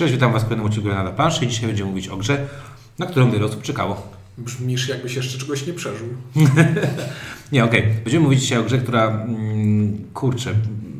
[0.00, 2.46] Cześć, witam Was w kolejnym odcinku na planszy i dzisiaj będziemy mówić o grze,
[2.98, 4.02] na którą wiele osób czekało.
[4.38, 6.08] Brzmisz jakbyś jeszcze czegoś nie przeżył.
[7.52, 7.82] Nie, okej.
[8.04, 10.54] Będziemy mówić dzisiaj o grze, która, mm, kurczę,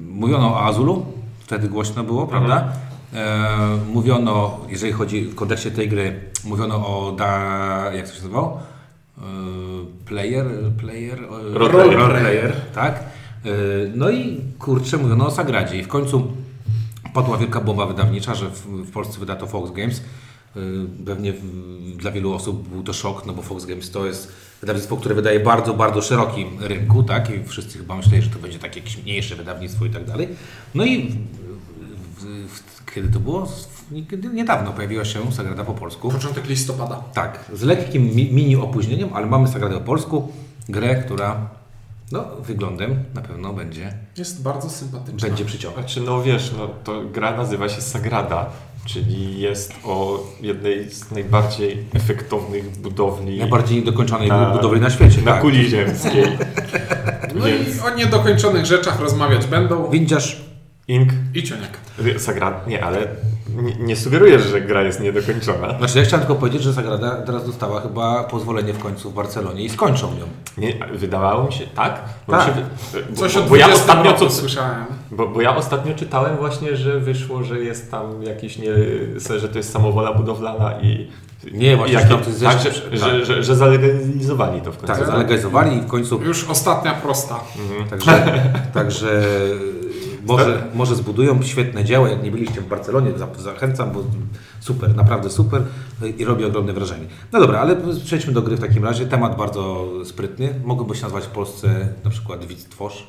[0.09, 1.07] mówiono o Azulu,
[1.41, 2.73] wtedy głośno było, prawda?
[3.15, 7.27] E, mówiono, jeżeli chodzi w kontekście tej gry, mówiono o, da,
[7.95, 8.63] jak to się nazywało?
[9.19, 9.23] E,
[10.07, 10.47] player,
[10.81, 12.21] player, e, Role role player.
[12.21, 12.95] player, tak?
[12.95, 13.49] E,
[13.95, 16.33] no i kurczę, mówiono o Sagradzie i w końcu
[17.15, 19.99] padła wielka bomba wydawnicza, że w, w Polsce wyda to Fox Games.
[20.57, 21.33] Y, Pewnie
[21.97, 25.41] dla wielu osób był to szok, no bo Fox Games to jest wydawnictwo, które wydaje
[25.41, 27.31] bardzo, bardzo szerokim rynku, tak?
[27.31, 30.29] I wszyscy chyba myśleli, że to będzie takie jakieś mniejsze wydawnictwo i tak dalej.
[30.75, 31.09] No i
[32.17, 33.49] w, w, w, kiedy to było?
[34.33, 36.11] Niedawno pojawiła się Sagrada po polsku.
[36.11, 36.97] Początek listopada.
[37.15, 40.33] Tak, z lekkim mi, mini opóźnieniem, ale mamy Sagradę po polsku.
[40.69, 41.51] Grę, która
[42.13, 45.29] no, wyglądem na pewno będzie, Jest bardzo sympatyczna.
[45.29, 45.81] będzie przyciągać.
[45.93, 48.51] Znaczy, no wiesz, no, to gra nazywa się Sagrada,
[48.87, 55.23] czyli jest o jednej z najbardziej efektownych budowli Najbardziej dokończonej Na- budowli na świecie.
[55.23, 55.41] na tak.
[55.41, 56.25] kuli ziemskiej.
[57.35, 59.91] No Więc i o niedokończonych rzeczach rozmawiać będą.
[59.91, 60.50] Windziarz
[60.91, 61.71] Ink, I cioniek.
[62.19, 62.99] Sagrada, nie, ale
[63.57, 65.79] nie, nie sugerujesz, że gra jest niedokończona.
[65.79, 69.65] Znaczy, ja chciałem tylko powiedzieć, że Sagrada teraz dostała chyba pozwolenie w końcu w Barcelonie
[69.65, 70.25] i skończą ją.
[70.59, 72.01] Nie, wydawało mi się, tak?
[72.27, 72.49] Bo, Tak.
[72.49, 72.67] mi Się,
[73.11, 74.85] bo, Coś bo, o bo ja 20 ostatnio co, słyszałem.
[75.11, 78.71] bo, bo ja ostatnio czytałem właśnie, że wyszło, że jest tam jakieś nie,
[79.41, 81.09] że to jest samowola budowlana i
[81.53, 83.11] Nie, właśnie, jakie- że tam to jest tak, jeszcze- że, tak.
[83.11, 84.95] że, że, że zalegalizowali to w końcu.
[84.95, 86.21] Tak, zalegalizowali i w końcu.
[86.23, 87.41] Już ostatnia prosta.
[87.91, 88.43] Także,
[88.75, 89.23] także
[90.27, 92.07] może, może zbudują świetne dzieło.
[92.07, 94.05] Jak nie byliście w Barcelonie, za- zachęcam, bo
[94.61, 95.63] super, naprawdę super
[96.19, 97.07] i robi ogromne wrażenie.
[97.33, 99.07] No dobra, ale przejdźmy do gry w takim razie.
[99.07, 100.55] Temat bardzo sprytny.
[100.65, 103.07] Mogłoby się nazwać w Polsce na przykład Widz Tworz.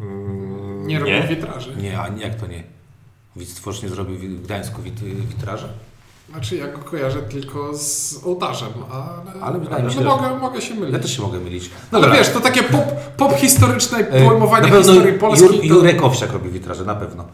[0.00, 1.76] Mm, Nie robią witraży.
[1.76, 2.62] Nie, a nie, jak to nie?
[3.36, 5.68] Widz Tworz nie zrobił w Gdańsku wit, witraża?
[6.30, 10.60] Znaczy ja go kojarzę tylko z ołtarzem, ale, Ale wydaje mi się, no mogę, mogę
[10.60, 10.92] się mylić.
[10.92, 11.70] Ja też się mogę mylić.
[11.92, 12.84] No ale wiesz, to takie pop,
[13.16, 15.46] pop historyczne E, pojmowanie na pewno historii Polski.
[15.46, 15.64] Jur, to...
[15.74, 17.24] Jurek Owsiak robi witraże, na pewno.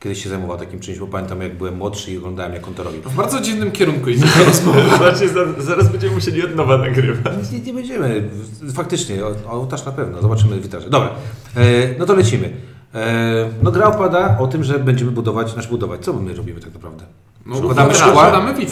[0.00, 2.82] Kiedyś się zajmował takim czymś, bo pamiętam jak byłem młodszy i oglądałem jak on to
[2.82, 3.02] robił.
[3.02, 4.96] W bardzo dziwnym kierunku idzie ta rozmowa.
[4.98, 7.52] Znaczy, za- zaraz będziemy musieli od nowa nagrywać.
[7.52, 8.28] Nie, nie będziemy.
[8.74, 9.16] Faktycznie,
[9.50, 10.22] ołtarz na pewno.
[10.22, 10.90] Zobaczymy witraże.
[10.90, 11.10] Dobra,
[11.56, 11.62] e,
[11.98, 12.50] no to lecimy.
[12.94, 16.00] E, no gra opada o tym, że będziemy budować, znaczy budować.
[16.04, 17.04] Co my robimy tak naprawdę?
[17.46, 18.28] No, Układamy witraże, szkła,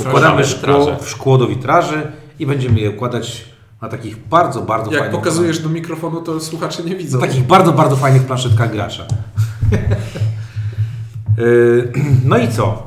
[0.09, 0.57] układamy Witraże.
[0.57, 3.45] szkło, w szkło do witraży i będziemy je układać
[3.83, 5.21] na takich bardzo, bardzo Jak fajnych...
[5.21, 7.21] pokazujesz do mikrofonu, to słuchacze nie widzą.
[7.21, 9.03] Na takich bardzo, bardzo fajnych planszetkach gracza.
[9.03, 9.07] E,
[12.25, 12.83] no i co?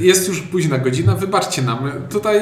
[0.00, 1.78] Jest już późna godzina, wybaczcie nam.
[2.10, 2.40] Tutaj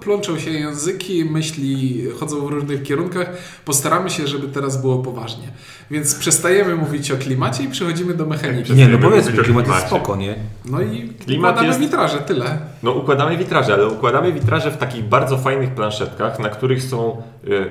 [0.00, 3.30] plączą się języki, myśli chodzą w różnych kierunkach.
[3.64, 5.48] Postaramy się, żeby teraz było poważnie.
[5.90, 8.72] Więc przestajemy mówić o klimacie i przechodzimy do mechaniki.
[8.72, 9.86] Nie, no powiedzmy, klimat jest klimacie.
[9.86, 10.34] spoko, nie?
[10.64, 12.58] No i Klimat układamy jest- witraże, tyle.
[12.82, 17.22] No układamy witraże, ale układamy witraże w takich bardzo fajnych planszetkach, na których są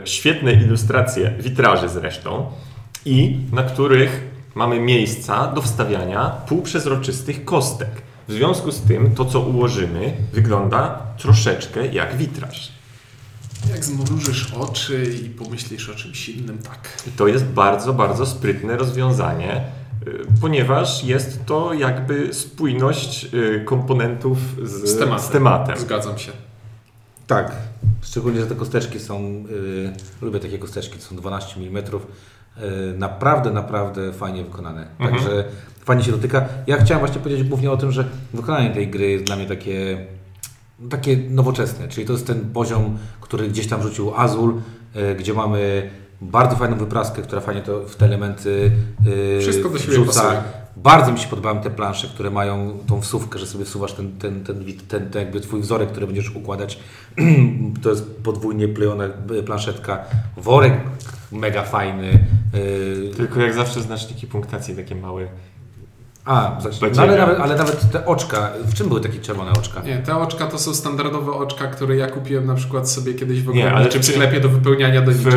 [0.03, 2.45] e, świetne ilustracje witraży zresztą
[3.05, 4.21] i na których
[4.55, 7.89] mamy miejsca do wstawiania półprzezroczystych kostek.
[8.29, 12.71] W związku z tym to, co ułożymy, wygląda troszeczkę jak witraż.
[13.71, 17.03] Jak zmrużysz oczy i pomyślisz o czymś innym, tak.
[17.17, 19.63] To jest bardzo, bardzo sprytne rozwiązanie,
[20.07, 25.27] y, ponieważ jest to jakby spójność y, komponentów z, Z tematem.
[25.27, 25.77] z tematem.
[25.79, 26.31] Zgadzam się.
[27.27, 27.55] Tak.
[28.01, 31.83] Szczególnie, że te kosteczki są, y, lubię takie kosteczki, to są 12 mm.
[32.57, 34.87] Y, naprawdę, naprawdę fajnie wykonane.
[34.99, 35.11] Mhm.
[35.11, 35.43] Także
[35.85, 36.45] fajnie się dotyka.
[36.67, 40.05] Ja chciałem właśnie powiedzieć głównie o tym, że wykonanie tej gry jest dla mnie takie,
[40.89, 41.87] takie nowoczesne.
[41.87, 44.61] Czyli to jest ten poziom, który gdzieś tam rzucił Azul,
[44.95, 45.89] y, gdzie mamy
[46.21, 48.71] bardzo fajną wypraskę, która fajnie to w te elementy
[49.07, 50.21] y, Wszystko do siebie wrzuca.
[50.21, 50.41] pasuje.
[50.77, 54.43] Bardzo mi się podobają te plansze, które mają tą wsówkę, że sobie wsuwasz ten, ten,
[54.43, 56.79] ten, ten, ten jakby twój wzorek, który będziesz układać.
[57.83, 59.03] to jest podwójnie plejona
[59.45, 60.03] planszetka.
[60.37, 60.73] Worek
[61.31, 62.19] mega fajny.
[62.53, 65.27] Yy, Tylko jak zawsze znaczniki punktacji takie małe.
[66.25, 66.57] a,
[66.95, 68.49] no ale, nawet, ale nawet te oczka.
[68.65, 69.81] W czym były takie czerwone oczka?
[69.81, 73.45] Nie, te oczka to są standardowe oczka, które ja kupiłem na przykład sobie kiedyś w
[73.47, 75.33] Nie, ogóle ale w czy- sklepie do wypełniania W, doniczek.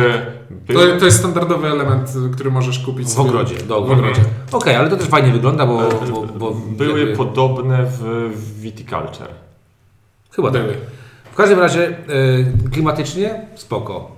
[0.49, 3.55] by, To, to jest standardowy element, który możesz kupić W sobie ogrodzie.
[3.55, 4.21] Do w ogrodzie.
[4.51, 5.89] Okej, ale to też fajnie wygląda, bo...
[6.11, 7.99] bo, bo były jakby- podobne w,
[8.35, 9.27] w Viticulture.
[10.31, 10.61] Chyba tak.
[10.61, 10.73] Były.
[11.31, 14.11] W każdym razie y, klimatycznie spoko.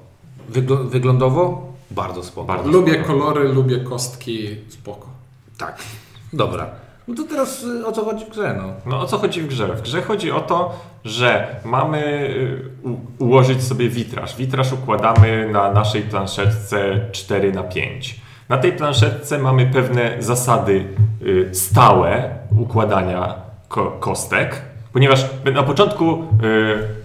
[0.53, 2.47] Wygl- wyglądowo bardzo spoko.
[2.47, 2.69] Bardzo.
[2.71, 5.07] Lubię kolory, lubię kostki, spoko.
[5.57, 5.77] Tak.
[6.33, 6.65] Dobra.
[7.07, 8.73] No to teraz y, o co chodzi w grze, no?
[8.85, 9.67] No o co chodzi w grze?
[9.75, 12.27] W grze chodzi o to, że mamy
[12.83, 12.89] y,
[13.19, 14.35] u, ułożyć sobie witraż.
[14.37, 20.85] Witraż układamy na naszej planszetce 4 na 5 Na tej planszetce mamy pewne zasady
[21.21, 22.29] y, stałe
[22.59, 23.35] układania
[23.67, 24.61] ko- kostek,
[24.93, 26.23] ponieważ na początku y,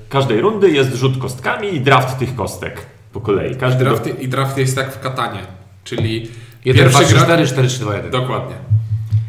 [0.08, 3.56] każdej rundy jest rzut kostkami i draft tych kostek po kolei.
[3.56, 5.40] Każdy do- Draft, I draft jest jak w katanie,
[5.84, 6.28] czyli
[6.64, 8.10] 1, 2, 3, gra- 4, 4, 3, 2, 1.
[8.10, 8.54] Dokładnie.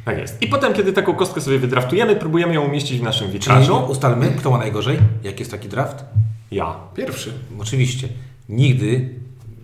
[0.06, 0.42] Tak jest.
[0.42, 3.78] I potem, kiedy taką kostkę sobie wydraftujemy, próbujemy ją umieścić w naszym Czyli witrażu.
[3.90, 6.06] ustalmy, kto ma najgorzej, jak jest taki draft.
[6.52, 6.76] Ja.
[6.96, 7.34] Pierwszy.
[7.60, 8.08] Oczywiście,
[8.50, 9.10] nigdy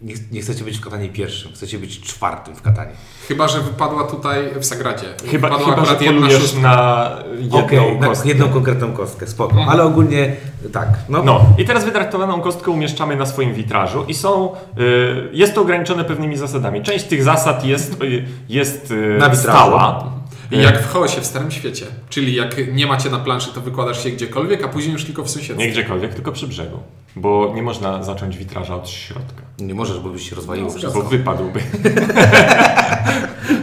[0.03, 2.91] nie, nie chcecie być w katanie pierwszym, chcecie być czwartym w katanie.
[3.27, 5.05] Chyba, że wypadła tutaj w Sagradzie.
[5.31, 6.61] Chyba, wypadła chyba że akurat jedna polujesz szóstka.
[6.61, 7.09] na
[7.39, 8.27] jedną na kostkę.
[8.27, 9.65] jedną konkretną kostkę, spoko.
[9.69, 10.35] Ale ogólnie
[10.73, 11.23] tak, no.
[11.23, 16.05] No i teraz wytraktowaną kostkę umieszczamy na swoim witrażu i są, y, jest to ograniczone
[16.05, 16.83] pewnymi zasadami.
[16.83, 19.41] Część tych zasad jest, y, jest y, Na witrażu.
[19.41, 20.16] stała.
[20.51, 21.85] I jak w chaosie w Starym Świecie.
[22.09, 25.29] Czyli jak nie macie na planszy, to wykładasz się gdziekolwiek, a później już tylko w
[25.29, 25.65] sąsiedztwie.
[25.65, 26.77] Nie gdziekolwiek, tylko przy brzegu.
[27.15, 31.01] Bo nie można zacząć witraża od środka, Nie możesz, bo byś się rozwaliło No, wszystko.
[31.03, 31.59] bo wypadłby.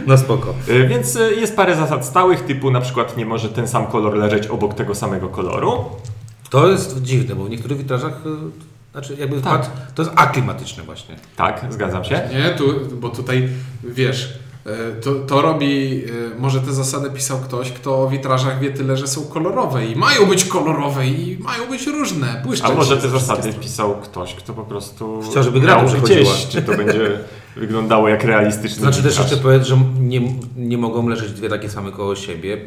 [0.07, 0.53] No spoko.
[0.69, 4.13] Y, Więc y, jest parę zasad stałych, typu na przykład nie może ten sam kolor
[4.17, 5.85] leżeć obok tego samego koloru.
[6.49, 8.21] To jest dziwne, bo w niektórych witrażach,
[8.91, 9.69] znaczy jakby Tak.
[9.95, 11.15] to jest aklimatyczne właśnie.
[11.35, 12.21] Tak, zgadzam się.
[12.33, 12.63] Nie, tu,
[12.95, 13.49] bo tutaj
[13.83, 14.44] wiesz, e,
[15.01, 19.07] to, to robi, e, może te zasady pisał ktoś, kto o witrażach wie tyle, że
[19.07, 22.41] są kolorowe i mają być kolorowe i mają być różne.
[22.45, 26.19] Błyszczeć A może te zasady pisał ktoś, kto po prostu Chciał, żeby gra dobrze chodziła.
[26.19, 26.99] gdzieś, czy to będzie
[27.55, 30.21] wyglądało jak realistyczny Znaczy też jeszcze powiedz, że nie,
[30.57, 32.57] nie mogą leżeć dwie takie same koło siebie.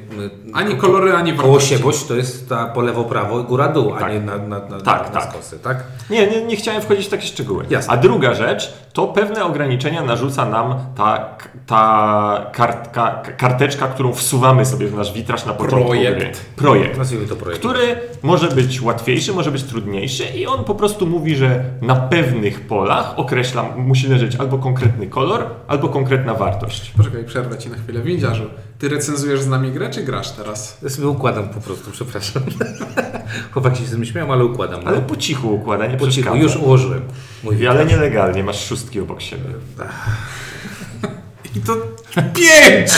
[0.55, 1.77] Ani ko- kolory, ani Koło wartości.
[1.77, 4.13] siebość to jest ta po lewo, prawo, góra, dół, a Tak.
[4.13, 5.31] nie na, na, na, Tak, na tak.
[5.31, 5.85] skosy, tak?
[6.11, 7.65] Nie, nie, nie chciałem wchodzić w takie szczegóły.
[7.71, 7.93] Jasne.
[7.93, 11.29] A druga rzecz, to pewne ograniczenia narzuca nam ta,
[11.67, 16.19] ta kartka, karteczka, którą wsuwamy sobie w nasz witraż na początku Projekt.
[16.19, 16.33] gry.
[16.57, 16.99] Projekt.
[16.99, 17.61] Nazwijmy to projekt.
[17.61, 22.61] Który może być łatwiejszy, może być trudniejszy i on po prostu mówi, że na pewnych
[22.61, 26.93] polach określa, musi leżeć albo konkretny kolor, albo konkretna wartość.
[26.97, 28.03] Poczekaj, przerwę Ci na chwilę.
[28.03, 28.45] Windziarzu,
[28.79, 30.79] Ty recenzujesz z nami grę, czy grasz teraz?
[30.83, 32.43] Ja sobie układam po prostu, przepraszam.
[33.53, 34.81] Chłopaki się z tym śmieją, ale układam.
[34.85, 35.03] Ale no.
[35.03, 37.03] po cichu układa, nie po cichu, już ułożyłem.
[37.45, 39.51] Mój Ale nielegalnie, masz szóstki obok siebie.
[41.57, 41.77] I to
[42.35, 42.91] pięć!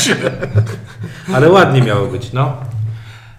[1.34, 2.56] Ale ładnie miało być, no.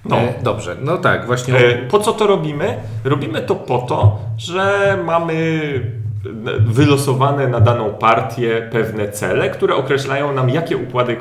[0.05, 0.17] No.
[0.17, 1.57] E, dobrze, no tak, właśnie.
[1.57, 2.77] E, Po co to robimy?
[3.03, 6.00] Robimy to po to, że mamy
[6.65, 11.17] wylosowane na daną partię pewne cele, które określają nam, jakie układy,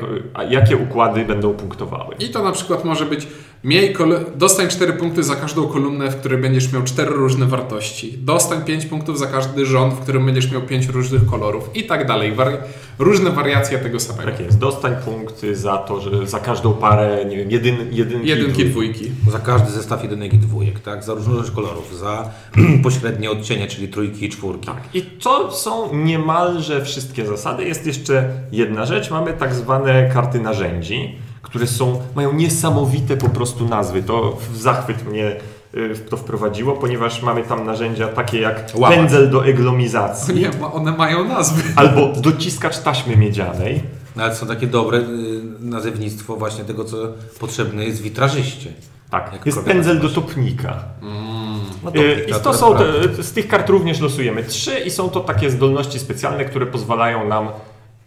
[0.48, 2.14] jakie układy będą punktowały.
[2.18, 3.28] I to na przykład może być
[3.64, 8.18] miej kol- dostań 4 punkty za każdą kolumnę, w której będziesz miał 4 różne wartości.
[8.18, 12.06] Dostań 5 punktów za każdy rząd, w którym będziesz miał 5 różnych kolorów i tak
[12.06, 12.32] dalej.
[12.34, 12.56] Wari-
[12.98, 14.30] różne wariacje tego samego.
[14.30, 14.58] Tak jest.
[14.58, 19.00] Dostań punkty za to, że za każdą parę, nie wiem, jedyn, jedynki, Jedynki, dwójki.
[19.04, 19.30] dwójki.
[19.32, 21.04] Za każdy zestaw jedynek i dwójek, tak?
[21.04, 22.30] Za różnorodność kolorów, za
[22.82, 24.66] pośrednie odcienie, czyli trójki i czwórki.
[24.66, 24.82] Tak.
[24.94, 27.64] I to są niemalże wszystkie zasady.
[27.64, 29.10] Jest jeszcze jedna rzecz.
[29.10, 31.18] Mamy tak zwane karty narzędzi,
[31.50, 34.02] które są, mają niesamowite po prostu nazwy.
[34.02, 35.36] To w zachwyt mnie
[35.74, 38.98] y, to wprowadziło, ponieważ mamy tam narzędzia takie jak Łamacz.
[38.98, 41.62] pędzel do eglomizacji Nie, one mają nazwy.
[41.76, 43.82] albo dociskacz taśmy miedzianej.
[44.16, 45.04] No, ale są takie dobre y,
[45.60, 46.96] nazewnictwo właśnie tego, co
[47.40, 48.72] potrzebne jest witrażyście.
[49.10, 50.76] Tak, Jak jest pędzel do topnika.
[51.84, 55.20] No Y, I to są te, z tych kart również losujemy trzy i są to
[55.20, 57.48] takie zdolności specjalne, które pozwalają nam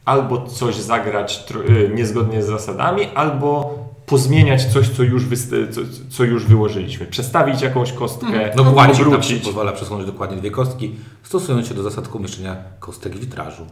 [0.05, 5.23] albo coś zagrać y, niezgodnie z zasadami, albo pozmieniać coś, co już,
[5.71, 7.05] co, co już wyłożyliśmy.
[7.05, 9.43] Przestawić jakąś kostkę, No kładzik na przykład obrócić.
[9.43, 13.65] pozwala przesunąć dokładnie dwie kostki, stosując się do zasad umieszczenia kostek w witrażu.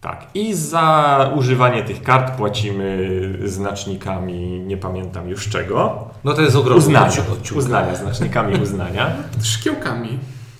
[0.00, 0.26] Tak.
[0.34, 3.08] I za używanie tych kart płacimy
[3.44, 6.08] znacznikami, nie pamiętam już czego.
[6.24, 7.12] No to jest ogromny Uznania.
[7.56, 9.12] Uznania, znacznikami uznania.
[9.42, 10.18] Szkiełkami.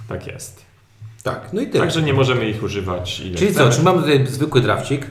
[0.09, 0.65] Tak jest.
[1.23, 1.85] Tak, no i tyle.
[1.85, 3.73] Także nie możemy ich używać ile Czyli co, chcemy.
[3.77, 5.07] czy mamy tutaj zwykły drafcik?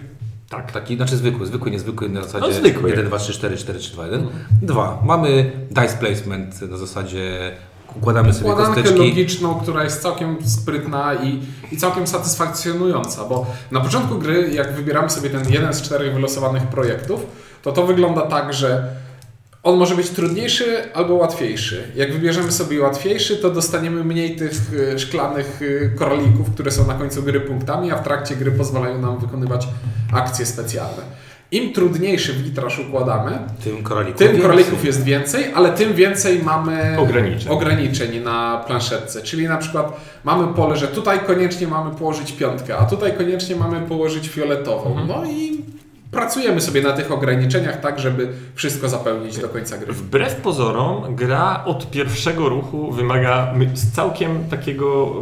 [0.50, 0.72] Tak.
[0.72, 2.90] Taki, znaczy zwykły, zwykły, niezwykły na zasadzie No, zwykły.
[2.90, 4.28] 1, 2, 3, 4, 4, 3, 2, 1.
[4.62, 7.52] Dwa, mamy dice placement na zasadzie
[7.96, 9.10] układamy sobie Układankę kosteczki.
[9.10, 11.40] logiczną, która jest całkiem sprytna i,
[11.72, 16.64] i całkiem satysfakcjonująca, bo na początku gry, jak wybieramy sobie ten jeden z czterech wylosowanych
[16.64, 17.26] projektów,
[17.64, 18.88] to to wygląda tak, że
[19.64, 21.84] on może być trudniejszy albo łatwiejszy.
[21.96, 24.54] Jak wybierzemy sobie łatwiejszy, to dostaniemy mniej tych
[24.94, 29.02] e, szklanych e, koralików, które są na końcu gry punktami, a w trakcie gry pozwalają
[29.02, 29.68] nam wykonywać
[30.14, 31.18] akcje specjalne.
[31.52, 34.18] Im trudniejszy witraż układamy, Tym koralików.
[34.18, 34.42] tym więcej.
[34.42, 37.52] koralików jest więcej, ale tym więcej mamy Ograniczeń.
[37.52, 39.22] ograniczeń na planszetce.
[39.22, 43.82] Czyli na przykład mamy pole, że tutaj koniecznie mamy położyć piątkę, a tutaj koniecznie mamy
[43.88, 44.90] położyć fioletową.
[45.00, 45.08] Mhm.
[45.08, 45.62] No i
[46.12, 49.94] pracujemy sobie na tych ograniczeniach tak, żeby wszystko zapełnić do końca gry.
[49.94, 53.54] Wbrew pozorom, gra od pierwszego ruchu wymaga
[53.96, 55.14] całkiem takiego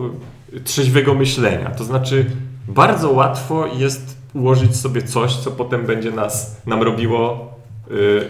[0.53, 1.69] y, trzeźwego myślenia.
[1.69, 2.25] To znaczy,
[2.67, 7.54] bardzo łatwo jest ułożyć sobie coś, co potem będzie nas, nam robiło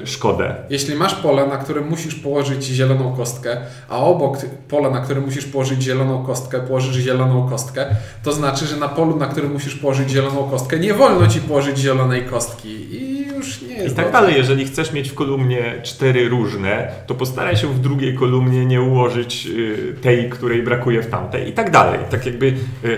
[0.05, 0.55] szkodę.
[0.69, 3.57] Jeśli masz pole, na którym musisz położyć zieloną kostkę,
[3.89, 7.85] a obok pola, na którym musisz położyć zieloną kostkę, położysz zieloną kostkę,
[8.23, 11.77] to znaczy, że na polu, na którym musisz położyć zieloną kostkę, nie wolno ci położyć
[11.77, 14.21] zielonej kostki i już nie I jest tak dobrze.
[14.21, 18.81] dalej, jeżeli chcesz mieć w kolumnie cztery różne, to postaraj się w drugiej kolumnie nie
[18.81, 21.99] ułożyć y, tej, której brakuje w tamtej i tak dalej.
[22.09, 22.45] Tak jakby
[22.85, 22.97] y,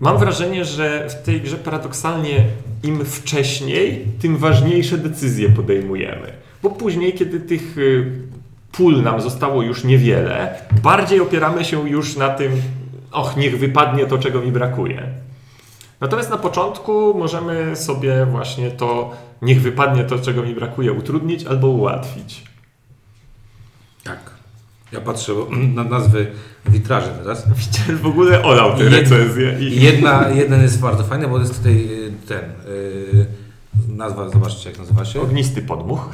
[0.00, 2.44] mam wrażenie, że w tej grze paradoksalnie
[2.82, 6.32] im wcześniej, tym ważniejsze decyzje podejmujemy.
[6.62, 8.12] Bo później, kiedy tych y,
[8.72, 12.52] pól nam zostało już niewiele, bardziej opieramy się już na tym,
[13.12, 15.02] och, niech wypadnie to, czego mi brakuje.
[16.00, 21.68] Natomiast na początku możemy sobie właśnie to, niech wypadnie to, czego mi brakuje, utrudnić albo
[21.68, 22.42] ułatwić.
[24.04, 24.37] Tak.
[24.92, 25.32] Ja patrzę
[25.74, 26.26] na nazwy
[26.66, 27.48] witraży teraz.
[27.56, 29.60] Widzicie, w ogóle olał te recenzje.
[29.60, 32.44] I jedna, jeden jest bardzo fajny, bo jest tutaj y, ten.
[32.68, 33.26] y,
[33.88, 35.20] nazwa, zobaczcie jak nazywa się.
[35.20, 36.08] Ognisty podmuch.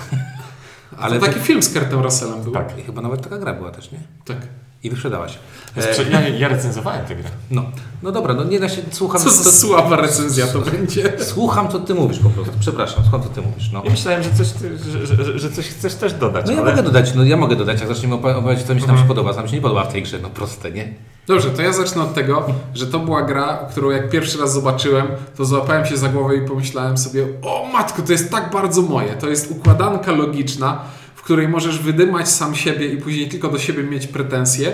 [0.99, 2.53] Ale to taki film z Kurtem Russellem był.
[2.53, 2.79] Tak.
[2.79, 3.99] I chyba nawet taka gra była też, nie?
[4.25, 4.39] tak.
[4.85, 5.39] I wyprzedała się.
[5.77, 7.29] E, Ja, ja recenzowałem tę grę.
[7.51, 7.63] no,
[8.03, 9.21] no dobra, no nie da się, słucham.
[9.23, 11.13] Co za słaba recenzja to będzie.
[11.23, 12.53] Słucham, co ty mówisz po prostu.
[12.61, 13.71] Przepraszam, słucham, co ty mówisz.
[13.73, 13.83] No.
[13.85, 16.71] Ja myślałem, że coś, ty, że, że, że coś chcesz też dodać, No ja ale...
[16.71, 19.31] mogę dodać, no ja mogę dodać, jak zaczniemy opowiadać, co mi się tam się podoba,
[19.31, 20.95] co nam się nie podoba w tej grze, no proste, nie?
[21.27, 25.07] Dobrze, to ja zacznę od tego, że to była gra, którą jak pierwszy raz zobaczyłem,
[25.37, 29.13] to złapałem się za głowę i pomyślałem sobie, o matko, to jest tak bardzo moje.
[29.15, 30.81] To jest układanka logiczna,
[31.25, 34.73] której możesz wydymać sam siebie i później tylko do siebie mieć pretensje.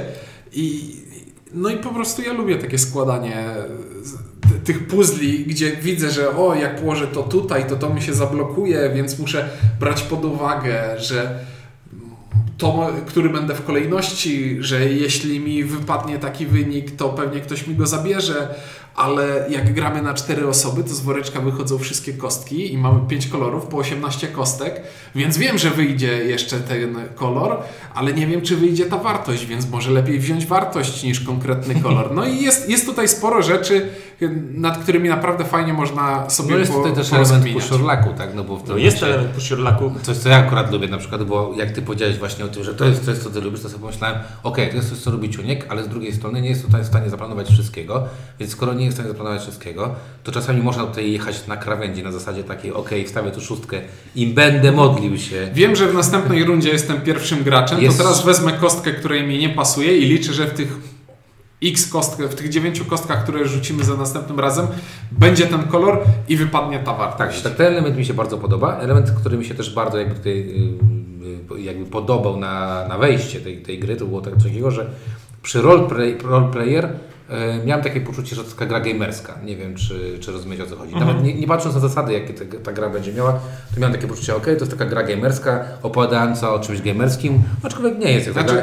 [0.53, 0.97] I,
[1.53, 3.47] no i po prostu ja lubię takie składanie
[4.65, 8.91] tych puzli, gdzie widzę, że o, jak położę to tutaj, to to mi się zablokuje,
[8.95, 9.49] więc muszę
[9.81, 11.39] brać pod uwagę, że
[12.59, 17.75] to, który będę w kolejności, że jeśli mi wypadnie taki wynik, to pewnie ktoś mi
[17.75, 18.55] go zabierze,
[19.01, 23.27] ale jak gramy na cztery osoby, to z woreczka wychodzą wszystkie kostki i mamy pięć
[23.27, 24.81] kolorów po 18 kostek,
[25.15, 27.57] więc wiem, że wyjdzie jeszcze ten kolor,
[27.95, 32.15] ale nie wiem, czy wyjdzie ta wartość, więc może lepiej wziąć wartość niż konkretny kolor.
[32.15, 33.89] No i jest, jest tutaj sporo rzeczy,
[34.55, 38.35] nad którymi naprawdę fajnie można sobie No jest po, tutaj też element puszorlaku, tak?
[38.35, 39.93] No bo w tym No jest momencie- element pusiorlaku.
[40.03, 42.75] Coś, co ja akurat lubię na przykład, bo jak ty powiedziałeś właśnie o tym, że
[42.75, 45.31] to jest coś, co ty lubisz, to sobie pomyślałem, okej, to jest coś, co lubi
[45.31, 48.05] Ciuniek, ale z drugiej strony nie jest tutaj w stanie zaplanować wszystkiego,
[48.41, 49.95] więc skoro nie jest w stanie zaplanować wszystkiego,
[50.25, 53.81] to czasami można tutaj jechać na krawędzi na zasadzie takiej, okej, wstawię tu szóstkę
[54.17, 55.51] i będę modlił się.
[55.55, 59.39] Wiem, że w następnej rundzie jestem pierwszym graczem, Jest- to teraz wezmę kostkę, której mi
[59.39, 60.77] nie pasuje i liczę, że w tych
[61.63, 64.67] x kostkach, w tych dziewięciu kostkach, które rzucimy za następnym razem,
[65.13, 67.43] będzie ten kolor i wypadnie ta Tak, wartość.
[67.43, 68.77] tak, ten element mi się bardzo podoba.
[68.79, 73.41] Element, który mi się też bardzo jakby tutaj y, y, jakby podobał na, na wejście
[73.41, 74.87] tej, tej gry, to było tak coś takiego, że
[75.43, 76.89] przy roleplay, roleplayer
[77.65, 79.35] miałem takie poczucie, że to taka gra gamerska.
[79.45, 80.95] Nie wiem, czy, czy rozumiecie o co chodzi.
[80.97, 83.33] Nawet nie, nie patrząc na zasady, jakie te, ta gra będzie miała,
[83.75, 87.99] to miałem takie poczucie, ok, to jest taka gra gamerska, opowiadająca o czymś gamerskim, aczkolwiek
[87.99, 88.27] nie jest.
[88.27, 88.63] jest to Znaczy,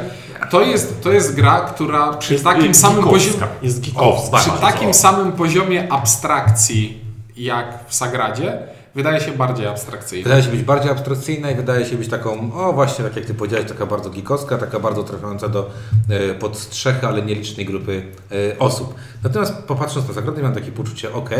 [0.50, 3.46] to jest, to jest gra, która przy Jest takim samym poziomie.
[3.62, 4.36] Jest geekowska.
[4.36, 7.04] przy takim samym poziomie abstrakcji
[7.36, 8.58] jak w Sagradzie,
[8.94, 10.24] wydaje się bardziej abstrakcyjna.
[10.24, 13.34] Wydaje się być bardziej abstrakcyjna i wydaje się być taką, o właśnie, tak jak Ty
[13.34, 15.70] powiedziałeś, taka bardzo geekowska, taka bardzo trafiająca do
[16.08, 18.02] e, podstrzechy, ale nielicznej grupy
[18.32, 18.94] e, osób.
[19.22, 21.30] Natomiast popatrząc na zagrodę, miałem takie poczucie, ok,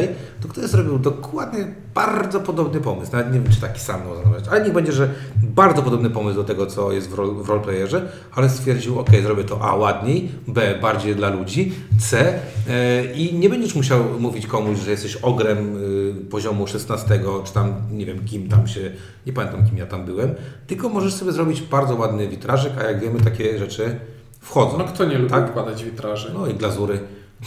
[0.40, 3.12] to ktoś zrobił dokładnie bardzo podobny pomysł.
[3.12, 5.08] Nawet nie wiem, czy taki sam można nazwać, ale niech będzie, że
[5.42, 9.44] bardzo podobny pomysł do tego, co jest w, rol, w roleplayerze, ale stwierdził, ok, zrobię
[9.44, 12.34] to A ładniej, B bardziej dla ludzi, C
[12.68, 17.74] e, i nie będziesz musiał mówić komuś, że jesteś ogrem y, poziomu 16, czy tam
[17.90, 18.80] nie wiem kim tam się,
[19.26, 20.34] nie pamiętam kim ja tam byłem,
[20.66, 23.96] tylko możesz sobie zrobić bardzo ładny witrażyk, a jak wiemy takie rzeczy
[24.40, 24.78] wchodzą.
[24.78, 25.50] No kto nie lubi Tak?
[25.50, 26.30] układać witraży?
[26.34, 27.00] No i glazury.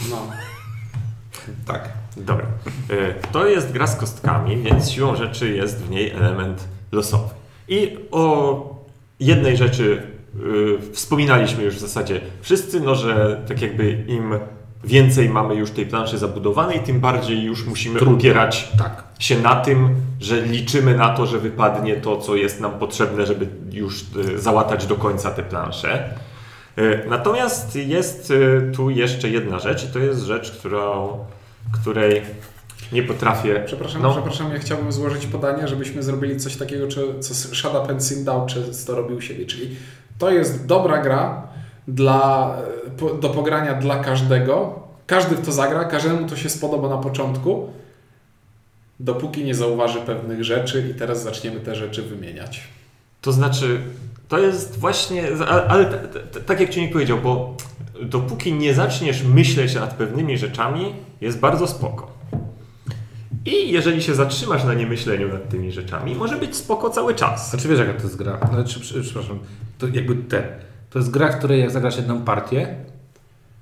[0.10, 0.18] No.
[1.66, 1.90] Tak.
[2.18, 2.46] Dobra.
[2.92, 7.30] Y, To jest gra z kostkami, więc siłą rzeczy jest w niej element losowy.
[7.68, 8.86] I o
[9.20, 10.04] jednej rzeczy
[10.90, 14.34] y, wspominaliśmy już w zasadzie wszyscy, no że tak jakby im
[14.84, 18.18] więcej mamy już tej planszy zabudowanej, tym bardziej już musimy Trudno.
[18.18, 19.04] opierać Tak.
[19.22, 23.48] Się na tym, że liczymy na to, że wypadnie to, co jest nam potrzebne, żeby
[23.72, 26.14] już y, załatać do końca tę planszę.
[26.78, 31.18] Y, Natomiast jest y, tu jeszcze jedna rzecz i to jest rzecz, którą,
[31.82, 32.22] której
[32.92, 33.64] nie potrafię...
[33.66, 34.12] Przepraszam, No.
[34.12, 38.96] przepraszam, ja chciałbym złożyć podanie, żebyśmy zrobili coś takiego, czy, co Shada Pensin dał, często
[38.96, 39.46] robił u siebie.
[39.46, 39.76] Czyli
[40.18, 41.48] to jest dobra gra
[41.88, 42.56] dla,
[43.22, 44.80] do pogrania dla każdego.
[45.08, 47.70] Każdy w to zagra, każdemu to się spodoba na początku,
[49.04, 52.62] dopóki nie zauważy pewnych rzeczy i teraz zaczniemy te rzeczy wymieniać.
[53.22, 53.80] To znaczy,
[54.28, 57.58] to jest właśnie, ale, ale t- t- tak jak Ci nie powiedział, bo
[58.02, 62.12] dopóki nie zaczniesz myśleć nad pewnymi rzeczami, jest bardzo spoko.
[63.46, 67.50] I jeżeli się zatrzymasz na niemyśleniu nad tymi rzeczami, może być spoko cały czas.
[67.50, 68.40] Znaczy wiesz jaka to jest gra?
[68.54, 69.40] Znaczy, przepraszam,
[69.78, 70.44] to jakby ten.
[70.90, 72.76] To jest gra, w której jak zagrasz jedną partię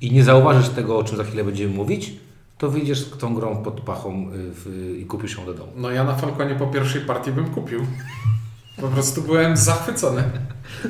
[0.01, 2.13] i nie zauważysz tego, o czym za chwilę będziemy mówić,
[2.59, 5.71] to wyjdziesz z tą grą pod pachą y, w, i kupisz ją do domu.
[5.75, 7.85] No ja na Falconie po pierwszej partii bym kupił.
[8.81, 10.23] Po prostu byłem zachwycony.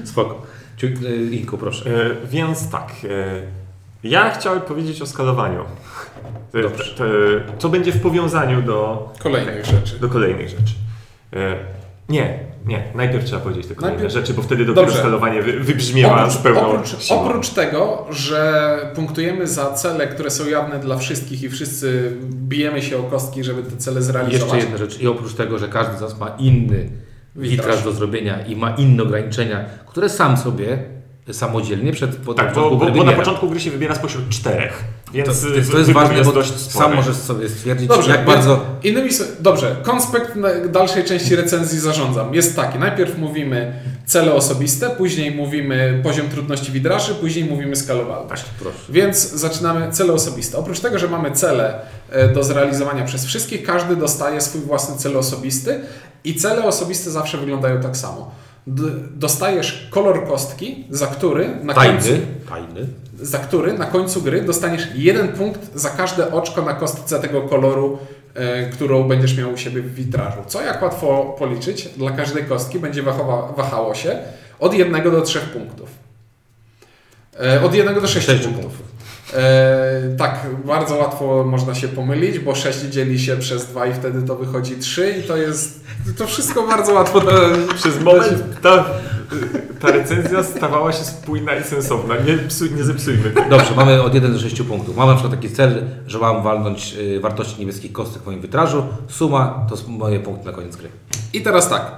[0.04, 0.42] Spoko.
[0.84, 1.90] Y, Inku, proszę.
[1.90, 3.42] E, więc tak, e,
[4.04, 5.66] ja chciałem powiedzieć o skalowaniu.
[6.54, 6.96] E, Dobrze.
[6.96, 7.04] To,
[7.58, 10.00] co będzie w powiązaniu do, Kolejnych rzeczy.
[10.00, 10.74] do kolejnych rzeczy.
[11.34, 11.56] E,
[12.10, 15.00] nie, nie, najpierw trzeba powiedzieć te kolejne Najpierw- rzeczy, bo wtedy dopiero Dobrze.
[15.00, 17.20] skalowanie wy, wybrzmiewa z pełną oprócz, siłą.
[17.22, 22.98] oprócz tego, że punktujemy za cele, które są jawne dla wszystkich i wszyscy bijemy się
[22.98, 24.54] o kostki, żeby te cele zrealizować.
[24.54, 25.02] Jeszcze jedna rzecz.
[25.02, 26.90] I oprócz tego, że każdy z nas ma inny
[27.36, 30.78] witraż do zrobienia i ma inne ograniczenia, które sam sobie
[31.32, 34.84] samodzielnie przed po Tak, bo, początku bo, bo na początku gry się wybiera spośród czterech,
[35.14, 36.86] więc to, to, jest ważne, bo dość spory.
[36.86, 38.66] sam możesz sobie stwierdzić, Dobrze, jak bardzo...
[38.84, 40.32] Innymi słowy, dobrze, konspekt
[40.70, 42.34] dalszej części recenzji zarządzam.
[42.34, 43.74] Jest taki, najpierw mówimy
[44.06, 48.44] cele osobiste, później mówimy poziom trudności widraży, później mówimy skalowalność.
[48.60, 48.78] Proszę.
[48.90, 50.58] Więc zaczynamy cele osobiste.
[50.58, 55.18] Oprócz tego, że mamy cele e, do zrealizowania przez wszystkich, każdy dostaje swój własny cel
[55.18, 55.80] osobisty
[56.24, 58.32] i cele osobiste zawsze wyglądają tak samo.
[59.16, 62.10] Dostajesz kolor kostki, za który na końcu,
[62.50, 62.88] Tajny,
[63.22, 67.98] za który na końcu gry dostaniesz jeden punkt za każde oczko na kostce tego koloru,
[68.34, 70.38] e, którą będziesz miał u siebie w witrażu.
[70.48, 73.04] Co jak łatwo policzyć, dla każdej kostki będzie
[73.58, 74.20] wahało się
[74.60, 75.90] od jednego do trzech punktów.
[77.40, 78.64] E, od jednego do sześciu Sześć punktów.
[78.66, 78.89] punktów.
[79.34, 84.22] E, tak, bardzo łatwo można się pomylić, bo 6 dzieli się przez 2 i wtedy
[84.22, 85.84] to wychodzi 3 i to jest,
[86.18, 87.20] to wszystko bardzo łatwo.
[87.20, 87.32] Do,
[87.76, 88.86] Przez moment ta,
[89.80, 92.16] ta recenzja stawała się spójna i sensowna.
[92.16, 93.50] Nie, psuj, nie zepsujmy tego.
[93.50, 94.96] Dobrze, mamy od 1 do 6 punktów.
[94.96, 98.84] Mamy na przykład taki cel, że mam walnąć y, wartości niebieskich kostek w moim witrażu.
[99.08, 100.90] Suma to moje punkty na koniec gry.
[101.34, 101.92] I teraz tak.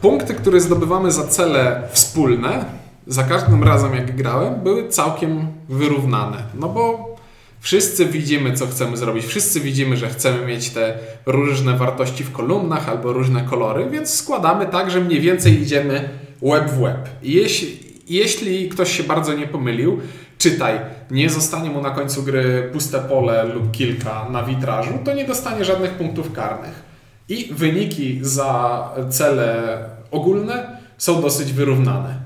[0.00, 2.64] Punkty, które zdobywamy za cele wspólne,
[3.06, 6.42] za każdym razem jak grałem, były całkiem wyrównane.
[6.54, 7.14] No bo
[7.60, 9.26] wszyscy widzimy, co chcemy zrobić.
[9.26, 14.66] Wszyscy widzimy, że chcemy mieć te różne wartości w kolumnach albo różne kolory, więc składamy
[14.66, 16.08] tak, że mniej więcej idziemy
[16.40, 17.08] łeb w łeb.
[17.22, 20.00] I jeśli, jeśli ktoś się bardzo nie pomylił,
[20.38, 25.24] czytaj, nie zostanie mu na końcu gry puste pole lub kilka na witrażu, to nie
[25.24, 26.82] dostanie żadnych punktów karnych.
[27.28, 29.78] I wyniki za cele
[30.10, 32.23] ogólne są dosyć wyrównane.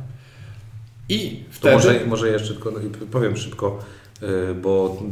[1.08, 1.74] I To wtedy.
[1.76, 2.78] może, może jeszcze tylko no,
[3.10, 3.78] powiem szybko,
[4.22, 5.02] y, bo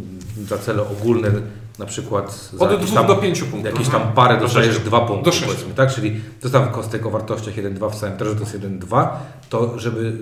[0.48, 1.30] za cele ogólne
[1.78, 3.64] na przykład Od jakieś 2 tam, do 5 punktów.
[3.72, 4.86] jakieś tam parę dostajesz sześciu.
[4.88, 5.46] dwa punkty, Do sześciu.
[5.46, 5.94] powiedzmy, tak?
[5.94, 9.08] Czyli dostałem kostek o wartościach 1,2 w całym terze, to jest 1,2,
[9.48, 10.12] to żeby,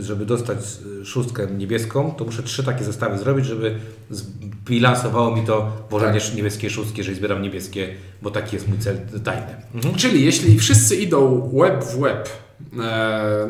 [0.00, 0.58] żeby dostać
[1.04, 3.74] szóstkę niebieską, to muszę trzy takie zestawy zrobić, żeby
[4.10, 7.88] zbilansowało mi to włożenie niebieskiej szóstki, jeżeli zbieram niebieskie,
[8.22, 9.56] bo taki jest mój cel tajny.
[9.74, 9.94] Mhm.
[9.94, 12.28] Czyli jeśli wszyscy idą łeb w łeb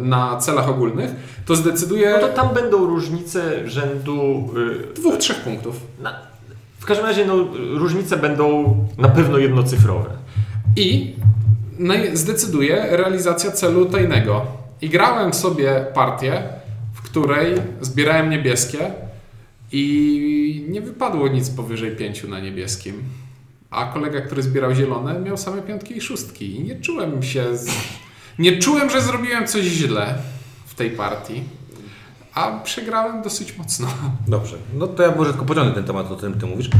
[0.00, 1.10] na celach ogólnych,
[1.46, 4.48] to zdecyduje No to tam będą różnice rzędu.
[4.90, 5.80] y, dwóch, trzech punktów.
[6.02, 6.18] Na,
[6.78, 7.34] w każdym razie no,
[7.78, 10.10] różnice będą na pewno jednocyfrowe.
[10.76, 11.14] I
[12.12, 14.46] zdecyduje realizacja celu tajnego.
[14.80, 16.42] I grałem sobie partię,
[16.94, 18.78] w której zbierałem niebieskie
[19.72, 23.02] i nie wypadło nic powyżej pięciu na niebieskim.
[23.70, 26.56] A kolega, który zbierał zielone, miał same piątki i szóstki.
[26.56, 27.56] I nie czułem się.
[27.56, 27.70] Z...
[28.38, 30.14] Nie czułem, że zrobiłem coś źle
[30.66, 31.42] w tej partii.
[32.34, 33.88] A przegrałem dosyć mocno.
[34.28, 36.70] Dobrze, no to ja może tylko pociągnę ten temat, o którym Ty mówisz.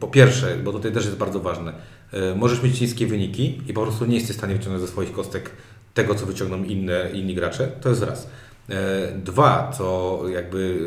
[0.00, 1.72] Po pierwsze, bo tutaj też jest bardzo ważne,
[2.36, 5.50] możesz mieć niskie wyniki i po prostu nie jesteś w stanie wyciągnąć ze swoich kostek
[5.94, 8.28] tego, co wyciągną inne, inni gracze, to jest raz.
[8.68, 10.78] E, dwa, co jakby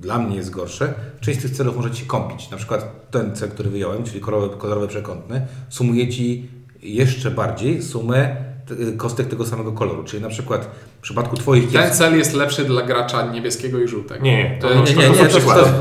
[0.00, 2.50] dla mnie jest gorsze, część z tych celów może Ci kąpić.
[2.50, 6.48] Na przykład ten cel, który wyjąłem, czyli kolorowy, kolorowy przekątny, sumuje Ci
[6.82, 10.04] jeszcze bardziej sumę t- kostek tego samego koloru.
[10.04, 14.24] Czyli na przykład w przypadku Twoich Ten cel jest lepszy dla gracza niebieskiego i żółtego.
[14.24, 15.26] Nie, nie, to, nie, to, nie, nie, to,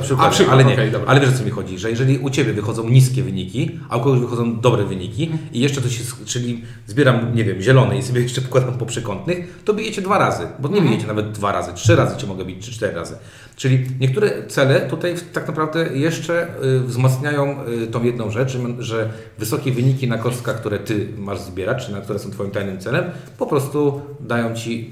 [0.02, 0.92] przykład, ale nie.
[0.92, 1.12] dobra.
[1.12, 4.02] ale wiesz o co mi chodzi, że jeżeli u Ciebie wychodzą niskie wyniki, a u
[4.02, 8.22] kogoś wychodzą dobre wyniki i jeszcze to się, czyli zbieram, nie wiem, zielone i sobie
[8.28, 11.96] jeszcze pokładam po przekątnych, to bijecie dwa razy, bo nie bijecie nawet dwa razy, trzy
[11.96, 13.16] razy Cię mogę bić, czy cztery razy.
[13.60, 19.72] Czyli niektóre cele tutaj tak naprawdę jeszcze y, wzmacniają y, tą jedną rzecz, że- wysokie
[19.72, 23.06] wyniki na kostkach, które Ty masz zbierać, czy na które są Twoim tajnym celem,
[23.38, 24.92] po prostu dają Ci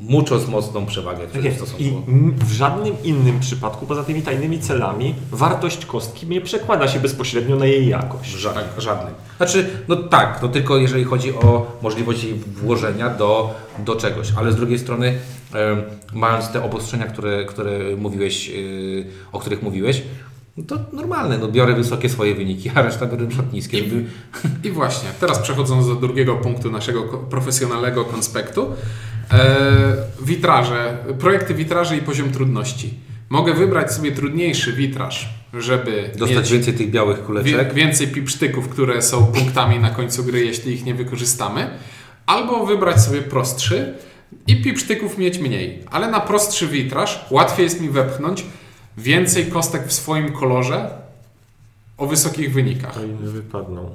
[0.00, 1.56] mucho mocną przewagę Tak w jest.
[1.56, 1.82] stosunku.
[1.84, 1.92] I
[2.44, 7.66] w żadnym innym przypadku, poza tymi tajnymi celami, wartość kostki nie przekłada się bezpośrednio na
[7.66, 8.36] jej jakość.
[8.36, 9.14] Ża- żadnym.
[9.36, 14.52] Znaczy, no tak, no tylko jeżeli chodzi o możliwość jej włożenia do, do czegoś, ale
[14.52, 15.18] z drugiej strony,
[16.12, 20.02] mając te obostrzenia, które, które mówiłeś, yy, o których mówiłeś,
[20.56, 23.78] No to normalne, no biorę wysokie swoje wyniki, a reszta biorę niskie.
[23.78, 24.04] Żeby...
[24.68, 28.66] I właśnie, teraz przechodząc do drugiego punktu naszego profesjonalnego konspektu.
[29.32, 32.94] E, witraże, projekty witraży i poziom trudności.
[33.28, 37.74] Mogę wybrać sobie trudniejszy witraż, żeby Dostać więcej tych białych kuleczek.
[37.74, 41.70] więcej pipsztyków, które są punktami na końcu gry, jeśli ich nie wykorzystamy.
[42.26, 43.94] Albo wybrać sobie prostszy
[44.46, 45.84] i pipsztyków mieć mniej.
[45.90, 48.44] Ale na prostszy witraż łatwiej jest mi wepchnąć
[48.96, 50.90] więcej kostek w swoim kolorze
[51.98, 52.96] o wysokich wynikach.
[52.96, 53.94] O ile wypadną.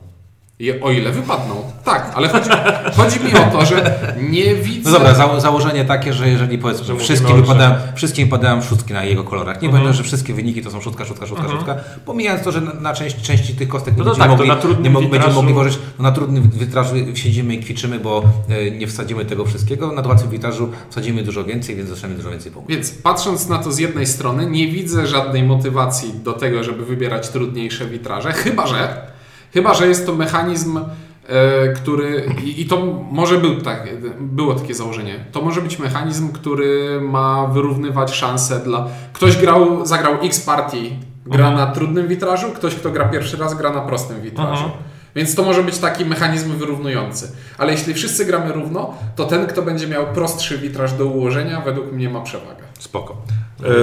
[0.60, 1.56] I o ile wypadną.
[1.84, 2.50] Tak, ale chodzi,
[2.98, 4.92] chodzi mi o to, że nie widzę.
[4.92, 9.04] No dobra, za, założenie takie, że jeżeli powiedzmy Że wszystkim wypadają, wszystkim wypadają szóstki na
[9.04, 9.62] jego kolorach.
[9.62, 9.84] Nie Mhm.
[9.84, 11.76] powiem, że wszystkie wyniki to są szóstka, szóstka, szóstka, szóstka.
[12.06, 14.56] Pomijając to, że na, na części, części tych kostek No nie będziemy tak, mogli, na
[14.56, 15.80] trudnym nie będziemy mogli włożyć.
[16.00, 19.92] No na trudnym witrażu siedzimy i kwiczymy, bo e, nie wsadzimy tego wszystkiego.
[19.92, 22.76] Na łatwym witrażu wsadzimy dużo więcej, więc dostaniemy dużo więcej punktów.
[22.76, 27.30] Więc patrząc na to z jednej strony, nie widzę żadnej motywacji do tego, żeby wybierać
[27.30, 29.15] trudniejsze witraże, chyba że,
[29.56, 30.80] chyba że jest to mechanizm,
[31.28, 32.30] e, który.
[32.46, 33.90] I, to może był tak,
[34.20, 35.26] było takie założenie.
[35.32, 38.88] To może być mechanizm, który ma wyrównywać szanse dla.
[39.14, 43.70] Ktoś grał, zagrał X partii, gra na trudnym witrażu, ktoś, kto gra pierwszy raz, gra
[43.70, 44.64] na prostym witrażu.
[44.64, 44.84] Mhm.
[45.16, 47.32] Więc to może być taki mechanizm wyrównujący.
[47.58, 51.92] Ale jeśli wszyscy gramy równo, to ten, kto będzie miał prostszy witraż do ułożenia, według
[51.92, 52.64] mnie ma przewagę.
[52.80, 53.18] Spoko.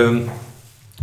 [0.07, 0.29] Ym,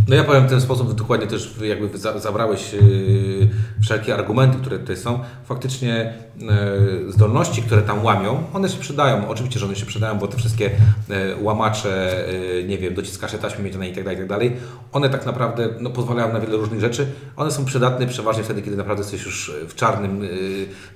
[0.08, 3.39] No ja powiem w ten sposób, dokładnie też jakby za- zabrałeś yy,
[3.82, 5.20] wszelkie argumenty, które tutaj są.
[5.46, 9.28] Faktycznie yy, zdolności, które tam łamią, one się przydają.
[9.30, 10.70] Oczywiście, że one się przydają, bo te wszystkie
[11.10, 14.58] yy, łamacze, yy, nie wiem, dociskacze taśmy miedziane tak i tak dalej,
[14.92, 17.08] one tak naprawdę no, pozwalają na wiele różnych rzeczy.
[17.36, 20.22] One są przydatne przeważnie wtedy, kiedy naprawdę jesteś już w czarnym,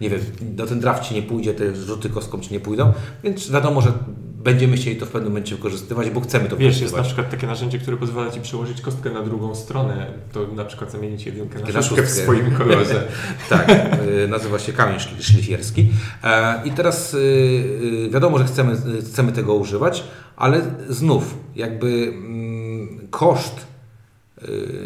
[0.02, 0.20] nie wiem,
[0.58, 2.94] no ten draft ci nie pójdzie, te rzuty kostką ci nie pójdą,
[3.24, 3.94] więc wiadomo, że
[4.44, 7.48] będziemy chcieli to w pewnym momencie wykorzystywać, bo chcemy to Wiesz, jest na przykład takie
[7.48, 10.08] narzędzie, które pozwala Ci przełożyć kostkę na drugą stronę.
[10.32, 13.08] To na przykład zamienić jedynkę na Na szóstkę w swoim kolorze.
[13.50, 13.70] Tak,
[14.24, 15.90] y, nazywa się kamień szli- szlifierski.
[16.24, 20.04] E, I teraz y, y, wiadomo, że chcemy, chcemy tego używać,
[20.36, 23.73] ale znów jakby mm, koszt,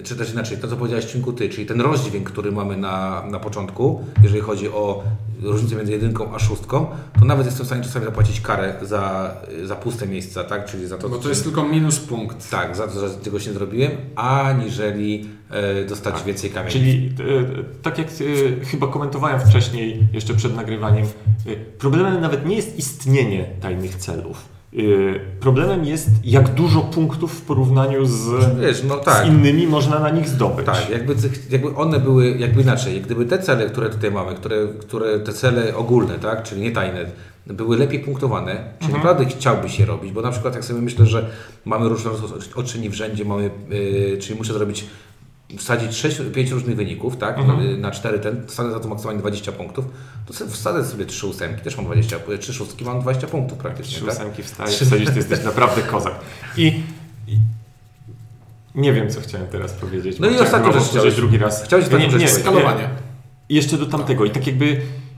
[0.03, 3.39] czy też inaczej, to co powiedziałeś Cinku Ty, czyli ten rozdźwięk, który mamy na, na
[3.39, 5.03] początku, jeżeli chodzi o
[5.41, 6.85] różnicę między jedynką a szóstką,
[7.19, 9.33] to nawet jestem w stanie czasami zapłacić karę za,
[9.65, 10.65] za puste miejsca, tak?
[10.65, 12.49] Czyli za to, Bo to jest tylko minus punkt.
[12.49, 16.23] tak, za to, że tego się nie zrobiłem, aniżeli e, dostać Tak.
[16.23, 16.71] więcej kamieni.
[16.73, 22.55] Czyli e, tak jak e, chyba komentowałem wcześniej, jeszcze przed nagrywaniem, e, problemem nawet nie
[22.55, 24.56] jest istnienie tajnych celów.
[24.77, 28.29] E, Problemem jest, jak dużo punktów w porównaniu z,
[28.61, 29.25] Wiesz, no tak.
[29.25, 30.65] z innymi można na nich zdobyć.
[30.65, 31.15] Tak, jakby,
[31.49, 35.75] jakby one były, jakby inaczej, gdyby te cele, które tutaj mamy, które, które te cele
[35.75, 37.05] ogólne, tak, czyli nie tajne,
[37.47, 41.29] były lepiej punktowane, czyli naprawdę chciałby się robić, bo na przykład jak sobie myślę, że
[41.65, 42.11] mamy różne
[42.55, 44.85] odczyni w rzędzie, mamy, yy, czyli muszę zrobić
[45.57, 47.81] wsadzić 6, 5 różnych wyników, tak, Mhm.
[47.81, 49.85] na 4 ten, dostanę za to maksymalnie 20 punktów,
[50.25, 53.97] to sobie wsadzę sobie 3 ósemki, też mam 20, 3 szóstki, mam 20 punktów praktycznie,
[53.97, 54.15] Trzy tak?
[54.15, 56.13] ósemki wstajesz, wsadzisz, to jesteś naprawdę kozak.
[56.57, 56.67] I,
[57.27, 57.37] I
[58.75, 60.19] nie wiem, co chciałem teraz powiedzieć.
[60.19, 61.63] No i chyba rzecz chciałeś- drugi raz.
[61.63, 62.29] chciałeś nie, nie, powiedzieć.
[62.31, 62.89] Skalowanie.
[63.49, 64.25] I jeszcze do tamtego.
[64.25, 64.65] I tak jakby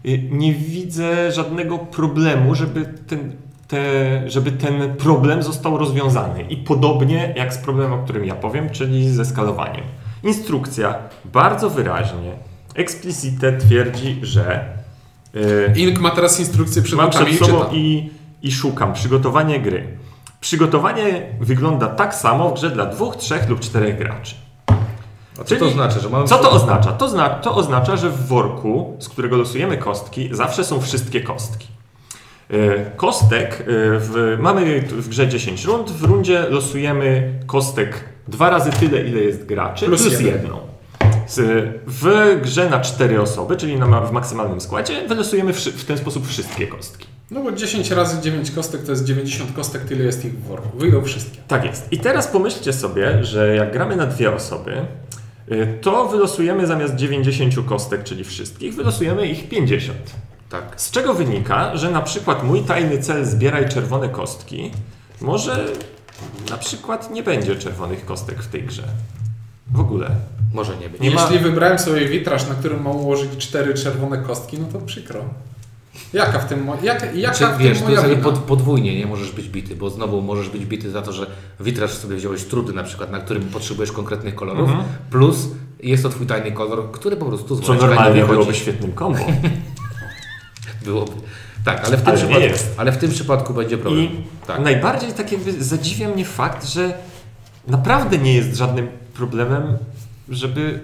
[0.06, 3.32] y, nie widzę żadnego problemu, żeby ten,
[3.68, 3.84] te,
[4.30, 6.42] żeby ten problem został rozwiązany.
[6.42, 9.84] I podobnie jak z problemem, o którym ja powiem, czyli ze skalowaniem.
[10.24, 12.34] Instrukcja bardzo wyraźnie,
[12.76, 14.66] explicite twierdzi, że
[15.36, 18.10] y, Ink ma teraz instrukcję przed Mam oczami przed i sobą i,
[18.42, 18.94] i szukam.
[18.94, 19.98] Przygotowanie gry.
[20.42, 24.36] Przygotowanie wygląda tak samo w grze dla dwóch, trzech lub czterech graczy.
[24.68, 26.28] A co Czyli- to znaczy, że mamy...
[26.28, 26.92] Co to oznacza?
[26.92, 31.68] To, zna, to oznacza, że w worku, z którego losujemy kostki, zawsze są wszystkie kostki.
[32.50, 33.64] E, Kostek, e,
[34.00, 39.46] w, mamy w grze 10 rund, w rundzie losujemy kostek dwa razy tyle, ile jest
[39.46, 40.34] graczy, Plus plus, jeden.
[40.34, 40.60] jedną.
[41.88, 46.28] W grze na 4 osoby, czyli na, w maksymalnym składzie, wylosujemy wszy- w ten sposób
[46.28, 47.08] wszystkie kostki.
[47.32, 50.78] No bo 10 razy 9 kostek to jest 90 kostek, tyle jest ich w worku.
[50.78, 51.38] Wyjdą wszystkie.
[51.48, 51.94] Tak jest.
[51.94, 54.72] I teraz pomyślcie sobie, że jak gramy na dwie osoby,
[55.52, 59.98] y, to wylosujemy zamiast 90 kostek, czyli wszystkich, wylosujemy ich 50.
[60.50, 60.64] Tak.
[60.76, 64.72] Z czego wynika, że na przykład mój tajny cel zbieraj czerwone kostki,
[65.22, 65.66] może
[66.50, 68.84] na przykład nie będzie czerwonych kostek w tej grze.
[69.74, 70.12] W ogóle.
[70.54, 71.02] Może nie być.
[71.02, 74.80] Nie ma- Jeśli wybrałem sobie witraż, na którym mam ułożyć 4 czerwone kostki, no to
[74.80, 75.20] przykro.
[76.14, 78.24] Jaka w tym, mo- jak, jaka Czy, w wiesz, tym to moja jest wina?
[78.24, 81.28] pod, podwójnie nie możesz być bity, bo znowu możesz być bity za to, że
[81.60, 84.88] witraż sobie wziąłeś trudy na przykład, na którym potrzebujesz konkretnych kolorów, Mhm.
[85.10, 85.48] plus
[85.84, 89.20] jest to twój tajny kolor, który po prostu z Co normalnie byłoby świetnym kombo.
[90.86, 91.12] Byłoby.
[91.76, 92.74] Tak, ale w tym, Ale przypadku, jest.
[92.78, 94.04] ale w tym przypadku będzie problem.
[94.06, 94.10] I
[94.48, 94.60] Tak.
[94.60, 96.94] najbardziej tak jakby zadziwia mnie fakt, że
[97.68, 99.78] naprawdę nie jest żadnym problemem
[100.30, 100.80] żeby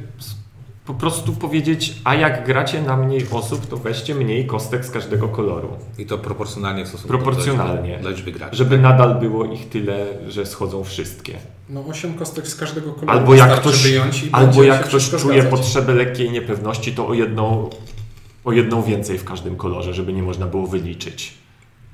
[0.86, 5.28] po prostu powiedzieć, a jak gracie na mniej osób, to weźcie mniej kostek z każdego
[5.30, 5.69] koloru.
[5.98, 8.00] I to proporcjonalnie w stosunku Proporcjonalnie.
[8.00, 8.56] do liczby graczy.
[8.56, 11.34] Żeby nadal było ich tyle, że schodzą wszystkie.
[11.69, 15.21] No 8 kostek z każdego koloru Albo jak ktoś, wyjąć i albo jak ktoś czuje
[15.41, 15.52] zgadzać.
[15.52, 17.69] potrzebę lekkiej niepewności, to o jedną,
[18.45, 21.34] o jedną więcej w każdym kolorze, żeby nie można było wyliczyć.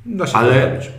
[0.06, 0.92] Da się Ale- to zrobić.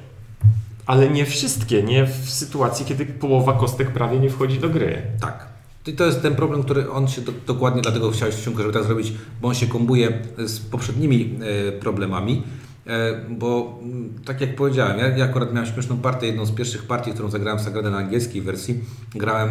[0.87, 5.03] Ale nie wszystkie, nie w sytuacji, kiedy połowa kostek prawie nie wchodzi do gry.
[5.21, 5.49] Tak.
[5.87, 8.85] I to jest ten problem, który on się do, dokładnie dlatego chciałeś wciągnąć, żeby tak
[8.85, 11.39] zrobić, bo on się kombuje z poprzednimi
[11.69, 12.43] e, problemami.
[12.87, 16.87] E, bo mm, tak jak powiedziałem, ja, ja akurat miałem śmieszną partię, jedną z pierwszych
[16.87, 18.81] partii, którą zagrałem w Sagradę na angielskiej wersji.
[19.15, 19.51] Grałem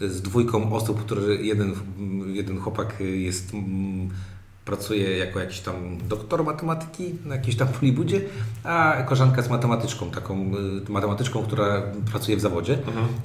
[0.00, 1.74] e, z dwójką osób, który jeden,
[2.26, 4.10] jeden chłopak jest mm,
[4.64, 8.20] pracuje jako jakiś tam doktor matematyki na jakiejś tam polibudzie,
[8.64, 10.52] a koleżanka jest matematyczką, taką
[10.88, 12.78] y, matematyczką, która pracuje w zawodzie.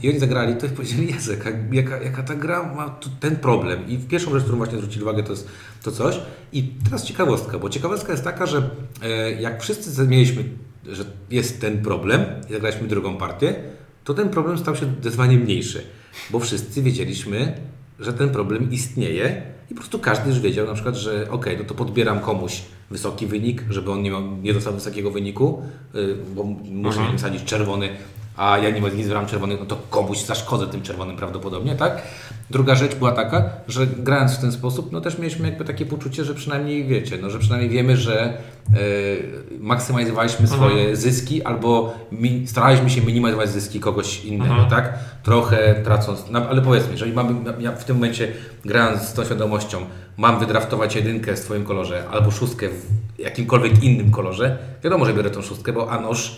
[0.03, 1.31] I oni zagrali to i powiedzieli, Jezu,
[1.71, 3.87] jaka, jaka, ta gra ma ten problem.
[3.87, 5.47] I pierwszą rzecz, którą właśnie zwrócili uwagę, to jest
[5.83, 6.19] to coś.
[6.53, 8.69] I teraz ciekawostka, bo ciekawostka jest taka, że
[9.01, 10.43] e, jak wszyscy mieliśmy,
[10.85, 13.55] że jest ten problem i zagraliśmy drugą partię,
[14.03, 15.83] to ten problem stał się zdecydowanie mniejszy,
[16.29, 17.61] bo wszyscy wiedzieliśmy,
[17.99, 21.63] że ten problem istnieje i po prostu każdy już wiedział na przykład, że ok, no
[21.63, 25.61] to podbieram komuś wysoki wynik, żeby on nie, miał, nie dostał wysokiego wyniku,
[25.95, 27.19] y, bo muszę Mhm.
[27.19, 27.89] sadzić czerwony,
[28.37, 32.01] a ja nie, nie zbieram czerwonych, no to komuś zaszkodzę tym czerwonym prawdopodobnie, tak?
[32.49, 36.25] Druga rzecz była taka, że grając w ten sposób, no też mieliśmy jakby takie poczucie,
[36.25, 38.37] że przynajmniej wiecie, no że przynajmniej wiemy, że
[38.77, 44.93] y, maksymalizowaliśmy swoje zyski albo mi, staraliśmy się minimalizować zyski kogoś innego, tak?
[45.23, 48.31] Trochę tracąc, no, ale powiedzmy, jeżeli mamy, ja w tym momencie
[48.65, 49.77] grając z tą świadomością,
[50.17, 55.29] mam wydraftować jedynkę w Twoim kolorze albo szóstkę w jakimkolwiek innym kolorze, wiadomo, że biorę
[55.29, 56.37] tą szóstkę, bo a noż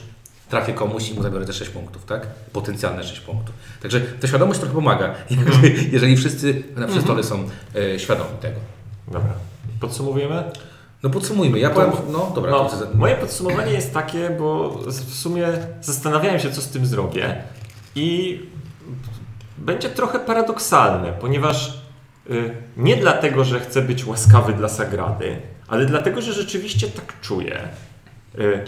[0.51, 2.27] trafię komuś i mu zabiorę te 6 punktów, tak?
[2.53, 3.55] Potencjalne 6 punktów.
[3.81, 8.59] Także ta świadomość trochę pomaga, jakby, jeżeli wszyscy na przy stole są e, świadomi tego.
[9.07, 9.33] Dobra.
[9.79, 10.43] Podsumowujemy?
[11.03, 15.47] No podsumujmy, ja powiem, no dobra, No, to moje podsumowanie jest takie, bo w sumie
[15.81, 17.43] zastanawiałem się, co z tym zrobię
[17.95, 18.39] i
[19.57, 21.81] będzie trochę paradoksalne, ponieważ
[22.29, 27.59] y, nie dlatego, że chcę być łaskawy dla Sagrady, ale dlatego, że rzeczywiście tak czuję.
[28.39, 28.65] Y,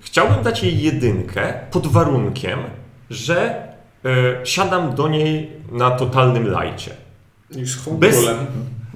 [0.00, 2.58] chciałbym dać jej jedynkę pod warunkiem,
[3.10, 3.62] że
[4.06, 4.08] y,
[4.46, 6.90] siadam do niej na totalnym lajcie.
[7.50, 8.36] I z Bez- homebrewlem.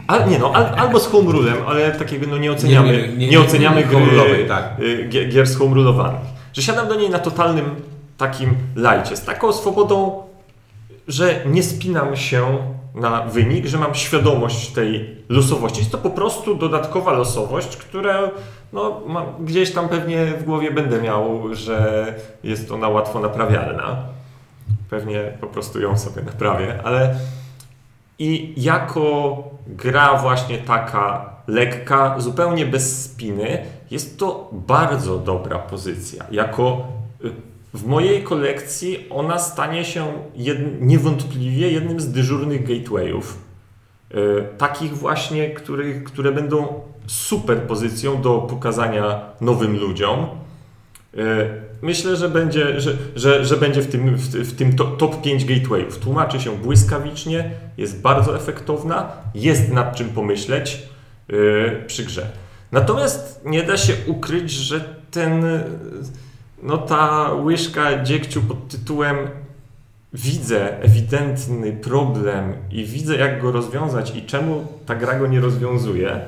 [0.07, 3.09] Al, nie no, al, albo z home rulem, ale takiego no nie oceniamy, Nie, nie,
[3.09, 4.81] nie, nie, nie, oceniamy nie, gry, home rulowej, tak.
[4.81, 6.21] y, gier, gier z home rulowanych.
[6.53, 7.65] Że siadam do niej na totalnym
[8.19, 10.23] takim lajcie, z taką swobodą,
[11.09, 12.59] że nie spinam się
[12.95, 15.79] na wynik, że mam świadomość tej losowości.
[15.79, 18.31] Jest to po prostu dodatkowa losowość, która
[18.73, 19.03] no,
[19.41, 22.07] gdzieś tam pewnie w głowie będę miał, że
[22.45, 23.97] jest ona łatwo naprawialna.
[24.91, 27.15] Pewnie po prostu ją sobie naprawię, ale
[28.19, 36.25] i jako gra właśnie taka lekka, zupełnie bez spiny, jest to bardzo dobra pozycja.
[36.31, 36.89] Jako
[37.25, 37.33] y,
[37.75, 43.39] w mojej kolekcji ona stanie się jed, niewątpliwie jednym z dyżurnych gatewayów.
[44.15, 44.17] Y,
[44.59, 50.27] takich właśnie, których, które będą super pozycją do pokazania nowym ludziom.
[51.15, 55.23] Y, Myślę, że będzie, że, że, że będzie w tym, w, w tym to, top
[55.23, 55.99] 5 gatewayów.
[55.99, 60.83] Tłumaczy się błyskawicznie, jest bardzo efektowna, jest nad czym pomyśleć
[61.29, 62.27] yy, przy grze.
[62.73, 65.43] Natomiast nie da się ukryć, że ten,
[66.65, 69.17] no ta łyżka dziegciu pod tytułem
[70.13, 76.21] widzę ewidentny problem i widzę jak go rozwiązać i czemu ta gra go nie rozwiązuje,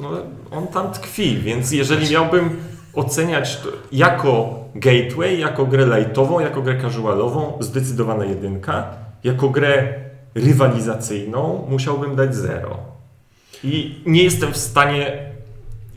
[0.00, 0.10] no,
[0.50, 2.56] on tam tkwi, więc jeżeli miałbym
[2.94, 8.86] oceniać to jako gateway, jako grę lightową, jako grę casualową, zdecydowana jedynka,
[9.24, 9.94] jako grę
[10.34, 12.78] rywalizacyjną musiałbym dać zero.
[13.64, 15.18] I nie jestem w stanie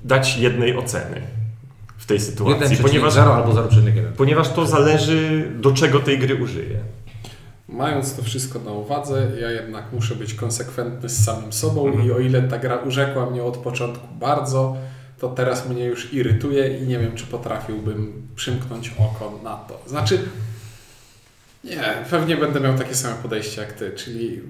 [0.03, 1.38] dać jednej oceny
[1.99, 4.11] w tej sytuacji, ponieważ, ponieważ 0 albo 0,1.
[4.17, 6.79] ponieważ to zależy do czego tej gry użyję.
[7.69, 12.07] Mając to wszystko na uwadze, ja jednak muszę być konsekwentny z samym sobą Mhm.
[12.07, 14.77] i o ile ta gra urzekła mnie od początku bardzo,
[15.19, 19.81] to teraz mnie już irytuje i nie wiem, czy potrafiłbym przymknąć oko na to.
[19.87, 20.19] Znaczy,
[21.63, 24.41] nie, pewnie będę miał takie same podejście jak ty, czyli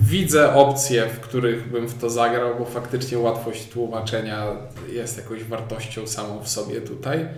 [0.00, 4.46] widzę opcje, w których bym w to zagrał, bo faktycznie łatwość tłumaczenia
[4.92, 7.28] jest jakąś wartością samą w sobie tutaj.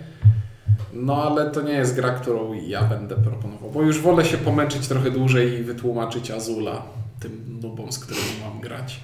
[0.93, 4.87] No ale to nie jest gra, którą ja będę proponował, bo już wolę się pomęczyć
[4.87, 6.83] trochę dłużej i wytłumaczyć Azula
[7.19, 8.99] tym nubom, z którymi mam grać.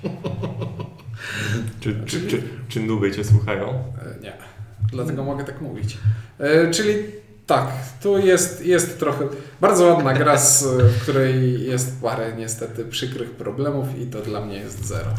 [1.80, 3.70] Czy, czy, czy, czy nuby cię słuchają?
[3.70, 4.34] E, Nie,
[4.92, 5.98] dlatego mogę tak mówić.
[6.40, 6.94] E, Czyli
[7.52, 7.68] Tak,
[8.04, 9.28] tu jest, jest trochę
[9.62, 14.58] bardzo ładna gra, z, w której jest parę niestety przykrych problemów i to dla mnie
[14.58, 15.10] jest zero.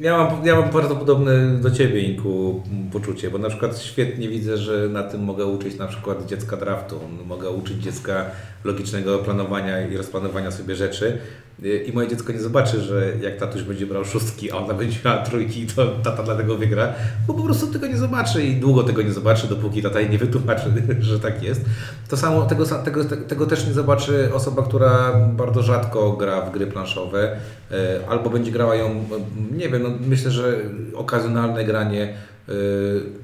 [0.00, 4.56] Ja mam, ja mam bardzo podobne do Ciebie, Inku, poczucie, bo na przykład świetnie widzę,
[4.56, 8.24] że na tym mogę uczyć na przykład dziecka draftu, mogę uczyć dziecka
[8.64, 11.18] logicznego planowania i rozplanowania sobie rzeczy
[11.62, 15.22] i moje dziecko nie zobaczy, że jak tatuś będzie brał szóstki, a ona będzie miała
[15.22, 16.92] trójki, to tata dlatego wygra,
[17.26, 20.18] bo po prostu tego nie zobaczy i długo tego nie zobaczy, dopóki tata jej nie
[20.18, 21.60] wytłumaczy, że tak jest.
[22.08, 26.66] To samo, tego, tego, tego też nie zobaczy osoba, która bardzo rzadko gra w gry
[26.66, 27.36] planszowe,
[27.70, 30.56] e, albo będzie grała ją, e, nie wiem, no myślę, że
[30.94, 32.14] okazjonalne granie
[32.48, 32.52] e,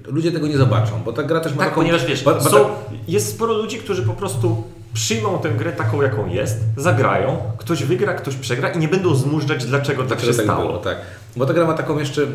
[0.07, 1.81] ludzie tego nie zobaczą, bo ta gra też ma Tak, taką...
[1.81, 2.69] ponieważ wiesz, ba- ba- są,
[3.09, 4.63] jest sporo ludzi, którzy po prostu
[4.95, 9.65] przyjmą tę grę taką, jaką jest, zagrają, ktoś wygra, ktoś przegra i nie będą zmużdżać,
[9.65, 10.67] dlaczego tak się tak stało.
[10.67, 10.97] było, tak.
[11.37, 12.27] Bo ta gra ma taką jeszcze e,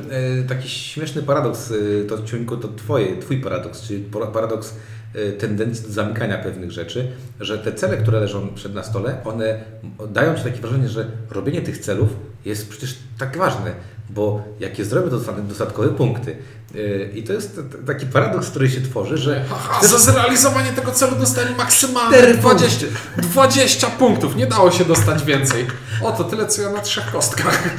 [0.48, 4.76] taki śmieszny paradoks, e, to Ciuńku, to twoje, twój paradoks, czyli paradoks
[5.16, 9.64] e, tendencji do zamykania pewnych rzeczy, że te cele, które leżą przed na stole, one
[10.10, 12.10] dają Ci takie wrażenie, że robienie tych celów
[12.46, 13.72] jest przecież tak ważne,
[14.10, 16.38] bo jak je zrobię, to dostanę dodatkowe punkty.
[16.76, 21.16] E, I to jest taki paradoks, który się tworzy, że Haha, za zrealizowanie tego celu
[21.16, 22.86] dostali maksymalnie Cztery 20,
[23.18, 24.36] 20 punktów.
[24.36, 25.68] Nie dało się dostać więcej.
[26.02, 27.78] O, to tyle co ja na trzech kostkach.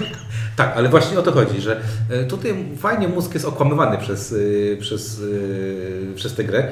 [0.59, 4.35] Tak, ale właśnie o to chodzi, że e, tutaj fajnie mózg jest okłamywany przez,
[4.73, 5.21] e, przez,
[6.13, 6.69] e, przez tę grę,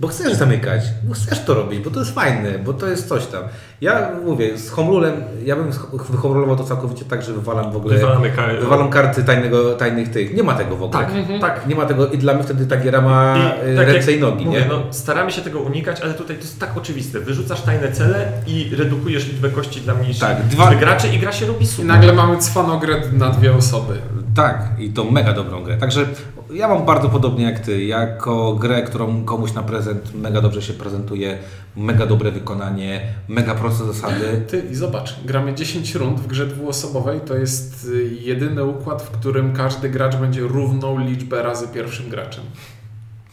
[0.00, 3.26] bo chcesz zamykać, bo chcesz to robić, bo to jest fajne, bo to jest coś
[3.26, 3.42] tam.
[3.80, 5.70] Ja mówię, z Homrulem, ja bym
[6.10, 10.34] wyhomrulował to całkowicie tak, że wywalam w ogóle, Wywalamy kar- wywalam karty tajnego, tajnych tych,
[10.34, 11.04] nie ma tego w ogóle.
[11.04, 11.66] Tak, tak.
[11.66, 13.36] Nie ma tego i dla mnie wtedy ta giera ma
[13.72, 14.66] I tak ręce i nogi, mówię, nie?
[14.68, 17.20] No, staramy się tego unikać, ale tutaj to jest tak oczywiste.
[17.20, 21.46] Wyrzucasz tajne cele i redukujesz liczbę kości dla mniejszych Tak, dwa- graczy i gra się
[21.46, 21.86] robi I super.
[21.86, 22.36] nagle mamy
[22.76, 23.98] cwaną grę na dwie osoby.
[24.34, 25.76] Tak, i to mega dobrą grę.
[25.76, 26.06] Także
[26.52, 27.84] ja mam bardzo podobnie jak ty.
[27.84, 31.38] Jako grę, którą komuś na prezent mega dobrze się prezentuje,
[31.76, 34.24] mega dobre wykonanie, mega proste zasady.
[34.50, 37.20] Ty i zobacz, gramy 10 rund w grze dwuosobowej.
[37.20, 42.44] To jest y, jedyny układ, w którym każdy gracz będzie równą liczbę razy pierwszym graczem.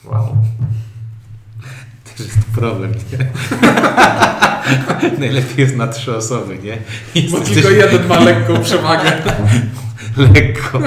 [0.06, 0.38] Wow.
[2.18, 3.28] Też jest problem, nie?
[5.20, 6.78] Najlepiej jest na trzy osoby, nie?
[7.22, 9.12] I Bo tylko jeden ma lekką przewagę.
[10.34, 10.80] lekko.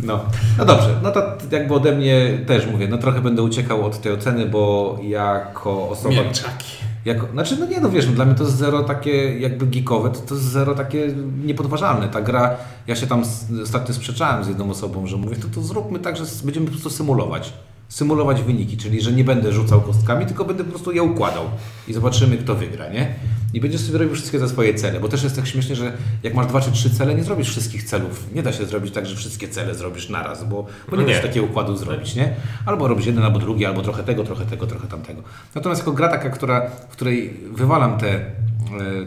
[0.00, 0.24] No.
[0.58, 4.12] no dobrze, no to jakby ode mnie też mówię, no trochę będę uciekał od tej
[4.12, 6.14] oceny, bo jako osoba...
[6.14, 6.78] Mięczaki.
[7.04, 10.10] Jako, znaczy, no nie no wiesz, no, dla mnie to jest zero takie jakby geekowe,
[10.10, 12.08] to, to jest zero takie niepodważalne.
[12.08, 13.22] Ta gra, ja się tam
[13.62, 16.90] ostatnio sprzeczałem z jedną osobą, że mówię, to, to zróbmy tak, że będziemy po prostu
[16.90, 17.52] symulować.
[17.88, 21.44] Symulować wyniki, czyli że nie będę rzucał kostkami, tylko będę po prostu je układał
[21.88, 23.14] i zobaczymy, kto wygra, nie?
[23.54, 26.34] I będziesz sobie robił wszystkie za swoje cele, bo też jest tak śmiesznie, że jak
[26.34, 28.26] masz dwa czy trzy cele, nie zrobisz wszystkich celów.
[28.34, 31.08] Nie da się zrobić tak, że wszystkie cele zrobisz naraz, bo, bo nie, Nie.
[31.08, 32.34] da się takiego układu zrobić, nie?
[32.66, 35.22] Albo robisz jeden, albo drugi, albo trochę tego, trochę tego, trochę tamtego.
[35.54, 38.22] Natomiast jako gra taka, która, w której wywalam te, e,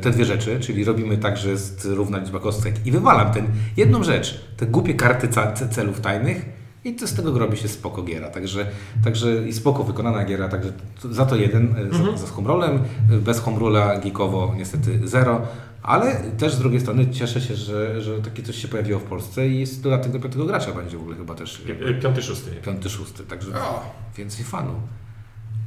[0.02, 4.04] te dwie rzeczy, czyli robimy tak, że jest równa liczba kostek i wywalam ten jedną
[4.04, 5.28] rzecz, te głupie karty
[5.70, 8.30] celów tajnych i to z tego robi się spoko giera.
[8.30, 8.68] Także,
[9.04, 10.72] także i spoko wykonana giera, także
[11.12, 12.80] za to jeden, e, za, za homrolem,
[13.12, 15.42] e, bez homrola geekowo niestety zero.
[15.84, 19.48] Ale też z drugiej strony cieszę się, że, że takie coś się pojawiło w Polsce
[19.48, 22.52] i jest dodatek do piątego gracza będzie w ogóle chyba też Pi- Piąty, szósty.
[22.52, 23.82] piąty, szósty, także O.
[24.18, 24.74] więcej fanu.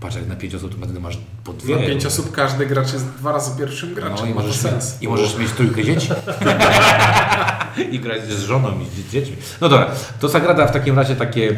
[0.01, 1.77] Patrz, jak na pięć osób to wtedy masz po dwie.
[1.77, 4.17] Na pięć osób każdy gracz jest dwa razy pierwszym graczem.
[4.21, 4.95] No i możesz, sens.
[4.95, 6.09] mieć, I możesz mieć trójkę dzieci.
[7.93, 9.37] I grać z żoną i z dziećmi.
[9.61, 11.55] No dobra, to Sagrada w takim razie takie e,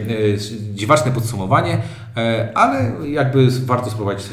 [0.75, 1.79] dziwaczne podsumowanie,
[2.16, 4.25] e, ale jakby warto spróbować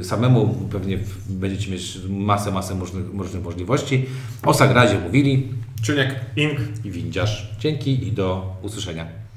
[0.00, 0.54] e, samemu.
[0.72, 4.06] Pewnie będziecie mieć masę, masę różnych, różnych możliwości.
[4.42, 5.48] O Sagradzie mówili
[5.82, 6.14] Czuniek.
[6.36, 6.58] Ink.
[6.84, 7.48] i windziarz.
[7.60, 9.27] Dzięki i do usłyszenia.